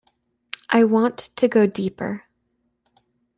I 0.71 0.83
want 0.83 1.19
to 1.35 1.47
go 1.47 1.67
deeper. 1.67 2.23